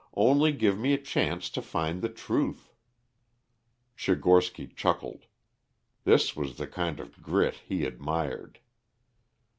Only 0.15 0.51
give 0.51 0.79
me 0.79 0.93
a 0.95 0.97
chance 0.97 1.47
to 1.51 1.61
find 1.61 2.01
the 2.01 2.09
truth." 2.09 2.71
Tchigorsky 3.95 4.75
chuckled. 4.75 5.25
This 6.05 6.35
was 6.35 6.57
the 6.57 6.65
kind 6.65 6.99
of 6.99 7.21
grit 7.21 7.61
he 7.67 7.85
admired. 7.85 8.57